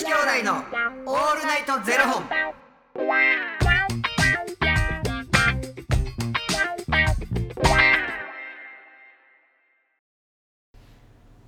[0.00, 2.24] 子兄弟のオールナイトゼロ本。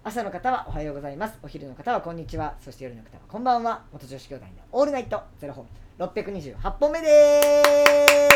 [0.05, 1.39] 朝の方はおはようございます。
[1.43, 2.57] お昼の方はこんにちは。
[2.63, 3.85] そして夜の方はこんばんは。
[3.91, 5.67] 元女子兄弟のオールナイトゼロ本。
[5.99, 8.29] 628本目で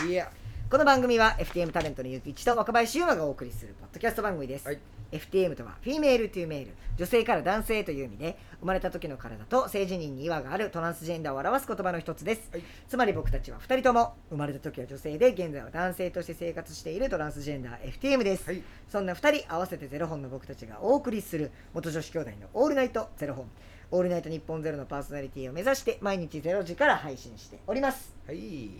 [0.00, 0.06] す。
[0.06, 0.30] いや。
[0.70, 4.78] この番組は FTM タレントのゆきいちと若林優馬がお送りするポッドキャスト番組です、はい。
[5.10, 6.74] FTM とは female to male。
[6.96, 12.62] 女性から男性という意味で生まれた時の体と性自認に違和があるトランスジェンダーを表す言葉の一つです、はい。
[12.88, 18.62] つまり僕たちは2人とも生まれた時は女性で現在は男性として生活しているトランスジェンダー FTM です、はい。
[18.88, 23.50] そんな2人合わせてゼロ本の僕たちがお送りする元女子兄弟のオールナイトゼロ本。
[23.90, 28.14] オールナイト日本ゼロのパーソナリティを目指して毎日ゼロ時から配信しております。
[28.24, 28.70] はい。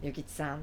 [0.00, 0.62] ゆきちさん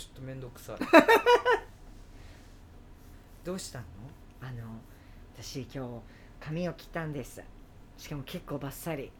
[0.00, 0.78] ちょっと面倒くさい。
[3.44, 3.84] どうしたの？
[4.40, 4.62] あの
[5.36, 6.00] 私今日
[6.40, 7.42] 髪を切ったんです
[7.98, 9.12] しかも結構バッサリ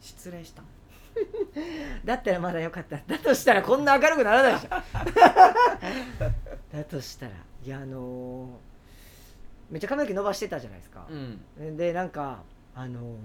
[0.00, 0.68] 失礼したの？
[2.04, 4.68] だったらまだよかっただとしたらこんな明るくならないでしょ
[6.76, 7.32] だとしたら
[7.64, 8.60] いやあの
[9.70, 11.76] めっちゃ髪の毛伸ばしてたじゃないですか、うん。
[11.78, 12.42] でなんか
[12.74, 13.16] あの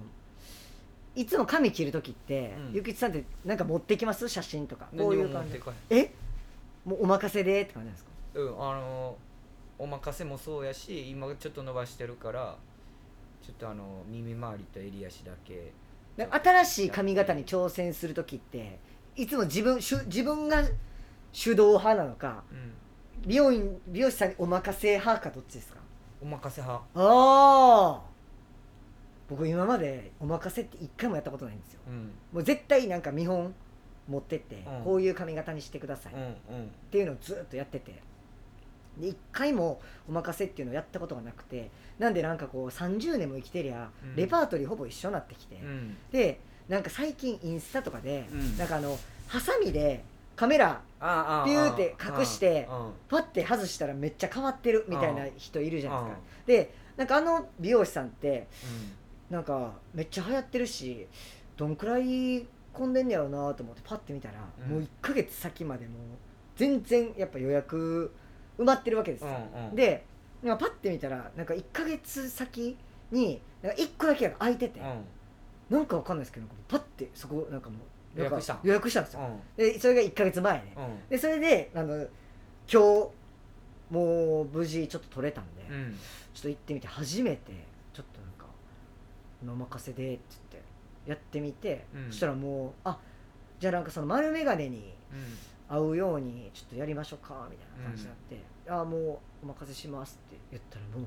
[1.18, 4.28] いつも髪切る時って、うんゆきちさんってなんか持ってきます？
[4.28, 6.10] 写真とかこう何いう感じも持ってこえ？
[6.84, 8.10] もうお任せでって感じなんですか？
[8.36, 8.38] い。
[8.38, 9.16] うん、あの
[9.78, 12.56] お任せもそうやし、今ちょっと伸ばしてるから、
[13.42, 15.72] ちょっとあの耳周りと襟足だけ。
[16.16, 18.78] で新しい髪型に挑戦する時って
[19.16, 20.62] いつも自分しゅ自分が
[21.32, 22.72] 手動派なのかうん。
[23.26, 25.78] 美容院美容師さんにお任せ派かどっちですか？
[26.22, 26.84] お任せ派。
[26.94, 28.00] ああ
[29.28, 31.80] 僕今までお任せって一回もやったことないんですよ。
[31.88, 32.10] うん。
[32.32, 33.54] もう絶対なんか見本
[34.08, 34.84] 持ってって、うん。
[34.84, 36.12] こういう髪型にしてください。
[36.12, 36.16] っ
[36.90, 38.02] ていうのをずっとやってて。
[38.98, 44.16] で一回もお任せっていうのをやったことがなくてなんでなんかこう30年も生きてりゃ、うん。
[44.16, 45.96] レパートリーほぼ一緒になってきて、うん。
[46.10, 48.56] でなんか最近インスタとかで、うん。
[48.56, 50.04] なんかあのハサミで
[50.36, 52.68] カメラピューって隠して
[53.08, 56.46] パッて外したらめっちゃ変わってるみたいな人いるじゃないですか、うん。
[56.46, 61.06] でなんかあの美容師さんってうなんかめっちゃ流行ってるし
[61.56, 64.34] どんくらい混んでんねやろうなと思ってパッて見たら、
[64.64, 64.72] うん。
[64.72, 65.96] もう1ヶ月先までもう
[66.56, 68.12] 全然やっぱ予約
[68.58, 70.04] 埋まってるわけですよ、うんうんで
[70.40, 72.76] なんかパッて見たらなんか1ヶ月先
[73.10, 75.04] になんか1個だけ空いてて、ん。
[75.68, 77.76] なんかわかんないですけどパッてそこなんかも
[78.16, 78.54] うなんか予約した。
[78.54, 79.56] ん予約したんですよ、うん。
[79.56, 81.08] でそれが1ヶ月前ね、うん。
[81.10, 82.08] でそれであの今
[82.70, 82.78] 日
[83.90, 85.98] もう無事ちょっと取れたんで、うん。
[86.32, 87.52] ちょっと行ってみて初めて
[87.92, 88.27] ちょっとなん
[89.46, 90.22] か「お任せで」って
[90.52, 90.68] 言って
[91.10, 92.06] やってみて、うん。
[92.10, 92.98] そしたらもう「あ
[93.58, 95.18] じゃあなんかその丸眼鏡にうん。
[95.70, 101.06] 合うようにちょっとやりましょうか」みたいな感じになって「ああもうお任せします」って言ったらも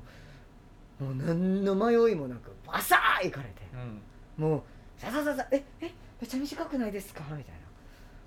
[1.00, 4.00] うもう何の迷いもなくバサーいかれてうん。
[4.44, 4.62] もう
[4.96, 5.90] ささささええ
[6.20, 7.22] めっちゃ短くないですか？
[7.36, 7.60] みたいな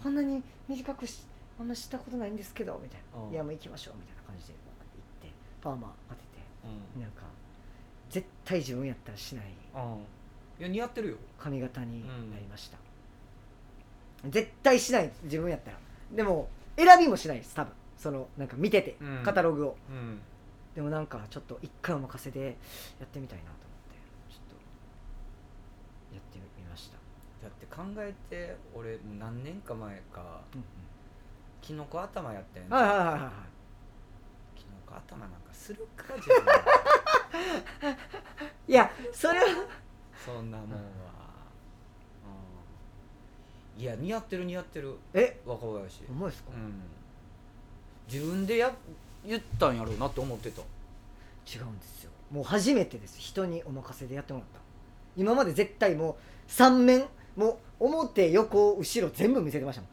[0.04, 1.24] こんなに短くし
[1.58, 3.22] あんましたことないんですけどみたいな。
[3.24, 6.28] うんいやもう行きましょうみたいな感じで行ってパーマ当てて
[6.96, 7.02] うん。
[7.02, 7.22] なんか
[8.16, 9.46] 絶対自分やったらしない。
[9.76, 9.82] うん
[10.58, 11.18] いや似合ってるよ。
[11.38, 12.78] 髪型になりました、
[14.30, 15.78] 絶対しない自分やったら。
[16.14, 17.74] でも選びもしないです多分。
[17.98, 19.24] そのなんか見てて、うん。
[19.24, 19.78] カタログを。
[19.90, 20.22] うん。
[20.74, 22.40] でもなんかちょっと一回お任せで
[23.00, 26.98] やってみたいなと思ってちょっとやってみました、
[27.44, 30.64] だって考えて俺何年か前かうん
[31.62, 33.32] キノコ頭やってんうん、はいはいはいはいはい。
[34.56, 36.46] キノコ頭なんかするか自分
[38.68, 39.46] いやそれは。
[40.26, 40.78] そんなもんは。
[43.76, 43.82] うん。
[43.82, 44.96] いや似合ってる似合ってる。
[45.14, 45.40] え？
[45.46, 46.04] 若林。
[46.10, 46.82] 重いですか、うん。
[48.12, 48.74] 自分でや
[49.26, 50.62] 言ったんやろうなって思ってた。
[50.62, 52.12] 違うんですよ。
[52.32, 53.20] もう初めてです。
[53.20, 54.60] 人にお任せでやってもらった。
[55.16, 56.16] 今まで絶対もう
[56.48, 57.06] 三面
[57.36, 59.90] もう表横後ろ全部見せてましたもん。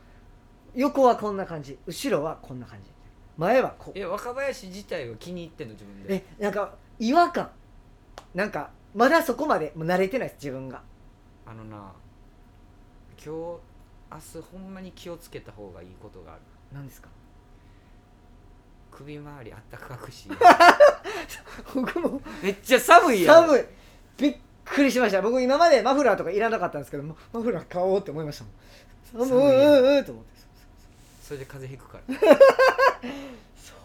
[0.75, 1.77] 横はこんな感じ。
[1.87, 2.91] 後ろはこんな感じ。
[3.37, 3.99] 前はこう。
[3.99, 6.25] え若林自体は気に入ってんの自分で？
[6.39, 7.51] えなんか違和感。
[8.35, 10.83] なんかまだそこまでもう慣れてないです自分が。
[11.47, 11.93] あのな
[13.17, 13.61] 今日明
[14.43, 16.43] 日ほんまに気をつけた方がいいことがある。
[16.73, 17.09] 何ですか？
[18.91, 20.29] 首周りあったかくし
[21.75, 22.21] 僕も。
[22.43, 23.65] めっちゃ寒いやろ寒い。
[24.19, 25.23] びっくりしました。
[25.23, 28.45] 僕今までマフラーとかいらなかったんですけどママフラー買おうって思いました
[29.19, 29.29] もん。
[29.29, 29.83] 寒いうん。
[29.85, 30.31] うんうんと思って。
[31.23, 32.15] それで風邪ひくから。
[33.57, 33.77] そ う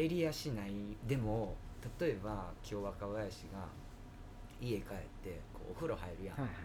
[0.00, 0.72] 襟足ない。
[1.06, 1.54] でも
[1.98, 3.66] 例えば今日若林が
[4.60, 4.82] 家帰っ
[5.22, 6.56] てこうお風呂入るやん、はいはい。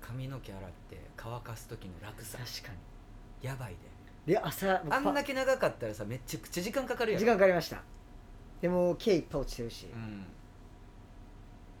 [0.00, 2.78] 髪の毛洗って乾かす時の楽さ確かに。
[3.48, 3.76] やばい
[4.26, 4.32] で。
[4.34, 7.20] であんだパけ長かったらさめちゃくちゃ時間かかるやん。
[7.20, 7.82] 時間かかりました。
[8.60, 10.26] でも毛いっぱい落ちてるし、うん。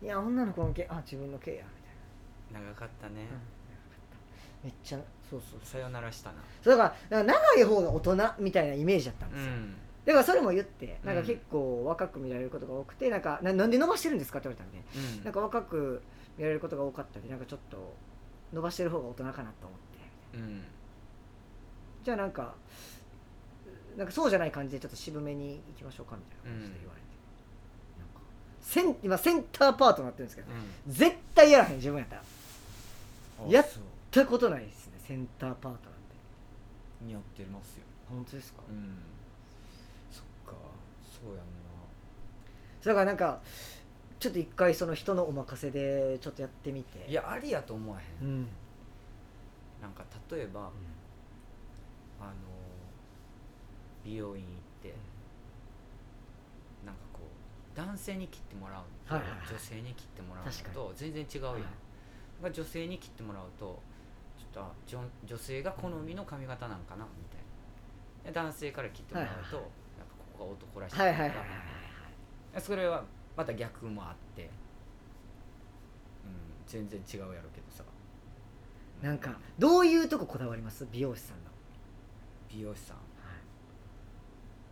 [0.02, 1.64] いや女の子の毛あ自分の毛や
[2.50, 3.28] み長かったね、たいな、
[4.64, 4.98] めっちゃ
[5.30, 6.36] そうそうさよならしたな。
[6.62, 9.74] そうだから長い方が大人みたいなイメージだったんですよ、ん
[10.04, 14.40] だからそれも言ってなんかうん結構若く見られることが多くてなんかななんで伸ばしてるんですか？
[14.40, 14.84] って言われたんで。
[15.18, 15.24] うん。
[15.24, 16.02] なんか若く
[16.36, 17.94] 見られることが多かったんでなんかちょっと
[18.52, 19.44] 伸ばしてる方が大人かなと思っ
[20.32, 20.38] て。
[20.38, 20.62] うん。
[22.04, 22.54] じゃあなんか
[23.96, 27.06] なんかそうじゃない感じでちょっと渋めに行きましょうかみたいな感じで言われて、
[27.98, 28.20] なんか
[28.60, 30.48] セン今センターパートになってるんですけど
[30.88, 32.22] 絶対やらへん自分やったら。
[32.22, 33.68] うんやっ
[34.10, 35.80] たことないですねセンターパートなんて。
[37.02, 37.82] 似合ってますよ。
[38.08, 38.62] 本当ですか？
[38.68, 38.98] うん
[40.54, 40.60] か。
[41.02, 41.42] そうやんな。
[42.84, 43.40] だからなんか
[44.18, 47.08] ちょっと一回その人のお任せでちょっとやってみて。
[47.08, 48.42] いやありやと思わへうん。
[48.42, 48.48] ん
[49.80, 50.70] なんか例えば
[52.20, 52.30] あの
[54.04, 54.52] 美容院行っ
[54.82, 54.94] て
[56.86, 59.48] なんかこう男性に切ってもらうのと、はいはいはい。
[59.48, 61.62] 女性に切ってもらうのと全然違うやん、はい
[62.42, 63.80] まあ女性に切ってもらうと
[64.36, 67.38] ちょっとあ女女性が好みの髪型なんかなみたい
[68.24, 68.30] な。
[68.30, 69.70] で男性から切ってもらうと、はいはい
[70.38, 70.96] が男らしい。
[70.96, 71.38] はいはいはいはい。
[71.38, 71.48] はい
[72.54, 73.04] でそれは
[73.36, 74.50] また逆もあって、うん、
[76.66, 77.82] 全然違うやろうけどさ。
[79.02, 80.86] なんかどういうとここだわります？
[80.92, 81.50] 美容師さんの。
[82.50, 82.96] 美容師さん。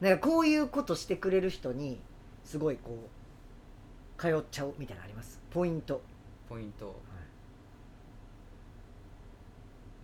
[0.04, 2.00] なんかこういうことしてくれる人に
[2.44, 3.08] すごいこ
[4.18, 5.40] う通っちゃうみたいなのあります？
[5.50, 6.00] ポイント、
[6.48, 7.00] ポイント、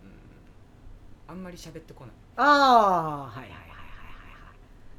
[0.03, 2.13] うん、あんまり喋ってこない。
[2.37, 2.43] あ
[3.33, 3.66] あはいはいはい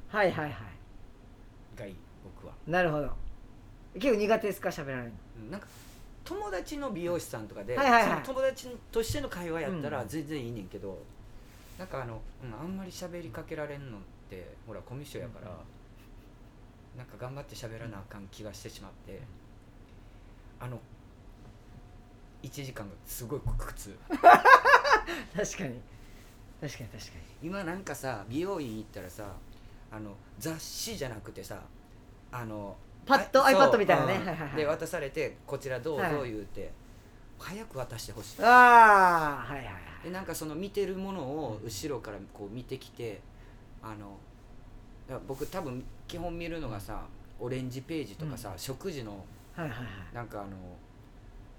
[0.08, 1.78] はいはいはい。
[1.78, 2.54] がいい僕は。
[2.66, 3.10] いなるほど。
[3.94, 4.68] 結構苦手ですか？
[4.70, 5.10] 喋られるの。
[5.44, 5.66] うんなんか
[6.24, 8.10] 友達の美容師さんとかで、はいはいはい。
[8.10, 10.08] その友達としての会話やったらうん。
[10.08, 10.98] 全然いいねんけど、
[11.78, 15.56] なんかあの、うん、あんまり喋りかけられんのってほらコミュ障やから、
[16.98, 19.22] なんか頑張って喋らなあかん気がしてしまって、
[20.60, 20.78] あの
[22.42, 23.96] 1時間がすごい苦痛。
[24.10, 24.40] 確かに。
[25.34, 25.70] 確かに
[26.60, 26.90] 確かに。
[27.42, 29.32] 今なんかさ美容院行ったらさ
[29.90, 31.60] あの雑誌じゃなくてさ
[32.30, 32.76] あの
[33.06, 34.14] パッ iPad みたいなね。
[34.14, 34.26] うん。
[34.26, 34.56] はいはいはい。
[34.56, 36.12] で渡されてこちらどうはい。
[36.12, 36.70] ぞ言うて、
[37.38, 38.42] 早く渡してほしい。
[38.42, 40.04] ああはいはいはい。
[40.04, 43.20] でなんかその見てるものを後ろからこう見てきて
[43.82, 44.18] あの
[45.26, 47.02] 僕多分基本見るのがさ
[47.40, 49.24] オレンジページとかさ、食事の
[49.56, 50.14] はいはいはい。
[50.14, 50.50] なんかあの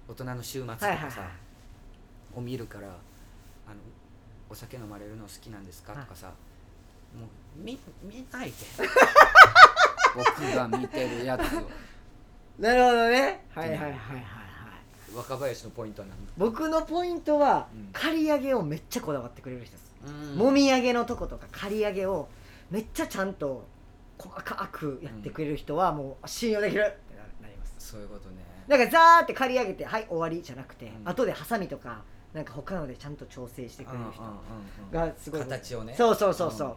[0.08, 2.38] 大人の週末とかさ、はいはいはい。
[2.38, 2.94] を見るからあの
[4.48, 6.32] お酒飲まれるの好きなんですかとかさ
[7.18, 8.56] もう見見ないで。
[10.16, 11.70] 僕が見てるやつを。
[12.58, 13.46] なるほどね。
[13.54, 14.24] はいはいはいはいはい。
[15.14, 17.88] 若林のポイントは僕のポイントは、うん。
[17.92, 22.28] 刈り上げをめっちゃこだわってくれる人です、何もみあげのとことか刈り上げを
[22.70, 23.66] めっちゃちゃんと
[24.18, 27.74] 細かくやってくれる人はもう信用できるってななります。
[27.78, 28.36] そういうことね。
[28.68, 31.08] だからザーって刈り上げてはい終わりじゃなくて、うん。
[31.08, 34.22] 後でハサミとかなんか他のでちゃんと調整してくれる人
[34.92, 35.94] がすごい形をね。
[35.96, 36.76] そうそうそうそう、で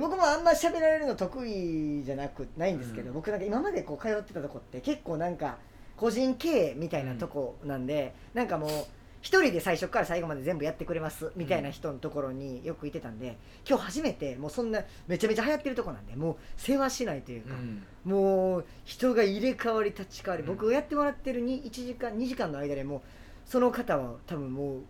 [0.00, 3.14] 僕もあんま喋られるの得意じゃなくないんですけど、うん。
[3.14, 5.58] 僕なんか今までこう通ってたとこって結構なんか
[5.96, 8.70] 個人経営みたいなとこなんで、なんかもう
[9.22, 17.82] 一人で最初から最後まで全部やってくれますみたいな人のところによくいてたんで今日初めてもうそんなめちゃめちゃ流行ってるとこなんでもう世話しないというか、うん。
[18.04, 20.48] もう人が入れ替わり立ち替わり、うん。
[20.48, 23.00] 僕がやってもらってるに1時間2時間の間でもう
[23.46, 24.80] その方は多分もう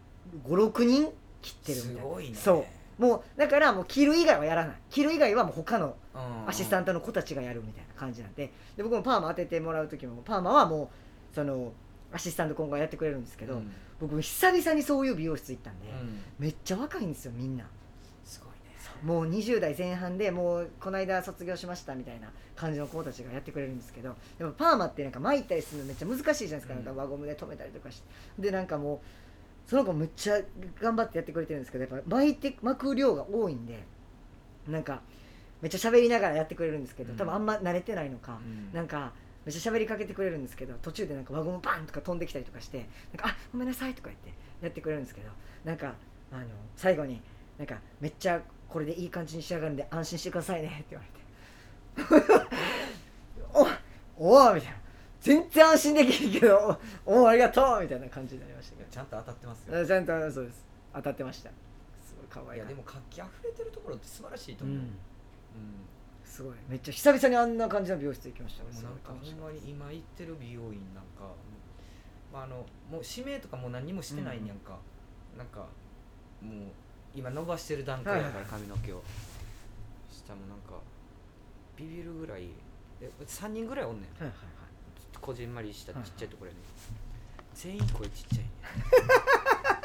[0.48, 1.08] 56人
[1.40, 2.00] 切ってるみたいな。
[2.00, 2.34] すごいね。
[2.34, 2.64] そう
[2.98, 4.76] もうだからもう切る以外はやらない。
[4.90, 6.48] 切る以外はもう他のうん。
[6.48, 8.52] アシスタントの子たちがやるみたいな感じなんで。
[8.76, 10.90] で僕もパーマ当ててもらう時もパーマはも
[11.32, 11.72] うその
[12.12, 13.72] アシスタント今後やってくれるんですけど、うん。
[14.00, 16.20] 僕久々にそういう美容室行ったんで、うん。
[16.38, 17.64] めっちゃ若いんですよみんな。
[18.24, 18.54] すごいね。
[19.02, 28.06] もう20代前半でもうこの間卒業しましたみたいな感じの子たちがやってくれるんですけどでもパーマってなんか巻いたりするのめっちゃ難しいじゃないですか,、うんなんか輪ゴムで留めたりとかして。
[28.38, 28.98] でなんかもう
[29.66, 30.40] その子めっちゃ
[30.80, 33.82] 頑張ってやってくれてるんですけどやっぱ巻いて巻く量が多いんで
[34.68, 35.00] なんか
[35.62, 37.16] めっちゃ喋りながらやってくれるんですけど、うん。
[37.16, 38.70] 多分あんま慣れてないのか、うん。
[38.74, 39.12] なんか
[39.46, 45.28] めっちゃ喋りかけてくれるんですけど途中でなんか輪ゴムバンとか飛んできたりとかしてなんかあごめんなさいとか言ってやってくれるんですけど
[45.64, 45.94] なんか
[46.32, 46.44] あの
[46.76, 47.20] 最後に
[47.58, 51.04] なんかめっちゃこれでいい感じに仕上がるんで安心してくださいねって言わ
[52.18, 52.34] れて。
[54.18, 54.76] おおおみたいな
[55.24, 60.66] 全然安心できるけど おおありがとうみたいな感じになりましたけいやちゃんと当たってますどよちゃんとそうです。
[60.92, 61.50] 当たってました。
[62.04, 62.48] すごい可愛い。
[62.50, 64.82] ないやでも活気あふれてるところって素晴らしいと思う、うん。
[64.82, 64.90] うん
[66.26, 66.54] すごい。
[66.68, 68.64] めっちゃ久々にあんな感じの美容室行きました。
[68.64, 71.32] もうなんかほんまに今行ってる美容院なんか、
[72.30, 72.56] まあ、あの
[72.90, 74.58] もう指名とかもう何にもしてないんやん。
[74.58, 74.78] か、
[75.38, 75.60] なんか
[76.42, 76.70] もう
[77.14, 78.44] 今伸ばしてる段階だから。
[78.44, 79.02] 髪の毛を。
[80.10, 80.78] 下もなんか
[81.76, 82.50] ビビるぐらい。
[83.00, 84.22] え3人ぐらいおんねん。
[84.22, 84.63] はいはい
[85.24, 86.10] こじんまりしたちっはい。
[86.18, 86.60] ちゃいところやね、
[87.54, 88.50] 全員声ちっちゃいね。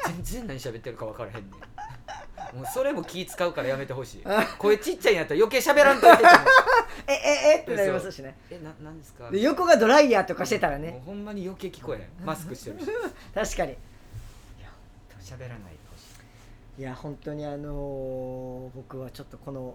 [0.22, 1.50] 全然何喋ってるか分からへんねん。
[2.56, 4.22] もうそれも気使うからやめてほしい。
[4.58, 6.46] 声ちっちゃいんやったら余計喋らんといてって思う
[7.06, 7.16] ええ
[7.58, 8.36] えってなりますしね。
[8.50, 9.30] えななんですか？
[9.30, 12.26] で横がドライヤーとかしてたらもうねほんまに余計聞こえへん。
[12.26, 12.86] マスクしてるし。
[13.34, 13.76] 確かに。
[15.22, 16.02] 喋らないでほし
[16.78, 16.82] い。
[16.82, 19.74] いや本当にあのー僕はちょっとこの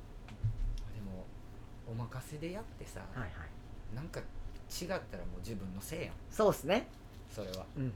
[1.91, 3.95] お任せでやってさ、はいはい。
[3.95, 6.11] なんか違ったらもう自分のせいやん。
[6.31, 6.87] そうですね。
[7.29, 7.65] それは。
[7.77, 7.93] うん。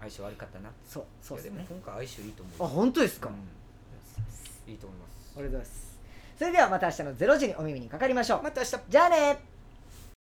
[0.00, 1.56] 相性悪かったなそうそうですね。
[1.56, 4.72] でも今回相性いいと思あう本当ですか、うん。
[4.72, 5.32] いいと思います。
[5.36, 5.98] ありがとうございます。
[6.38, 8.42] それではまた明日の0時にお耳にかかりましょう。
[8.42, 8.76] また明日。
[8.88, 9.49] じゃあね